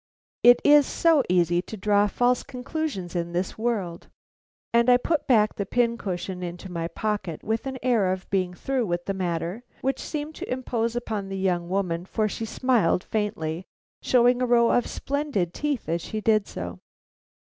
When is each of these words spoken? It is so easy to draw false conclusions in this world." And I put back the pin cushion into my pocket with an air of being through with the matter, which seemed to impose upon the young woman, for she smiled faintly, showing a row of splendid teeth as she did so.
It 0.41 0.61
is 0.65 0.87
so 0.87 1.21
easy 1.29 1.61
to 1.61 1.77
draw 1.77 2.07
false 2.07 2.41
conclusions 2.41 3.15
in 3.15 3.33
this 3.33 3.55
world." 3.55 4.07
And 4.73 4.89
I 4.89 4.97
put 4.97 5.27
back 5.27 5.53
the 5.53 5.65
pin 5.67 5.95
cushion 5.95 6.41
into 6.41 6.71
my 6.71 6.87
pocket 6.87 7.43
with 7.43 7.67
an 7.67 7.77
air 7.83 8.11
of 8.11 8.27
being 8.31 8.55
through 8.55 8.87
with 8.87 9.05
the 9.05 9.13
matter, 9.13 9.61
which 9.81 9.99
seemed 9.99 10.33
to 10.37 10.51
impose 10.51 10.95
upon 10.95 11.29
the 11.29 11.37
young 11.37 11.69
woman, 11.69 12.05
for 12.05 12.27
she 12.27 12.45
smiled 12.45 13.03
faintly, 13.03 13.63
showing 14.01 14.41
a 14.41 14.47
row 14.47 14.71
of 14.71 14.87
splendid 14.87 15.53
teeth 15.53 15.87
as 15.87 16.01
she 16.01 16.19
did 16.19 16.47
so. 16.47 16.79